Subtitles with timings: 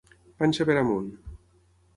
[0.39, 1.13] Panxa per amunt.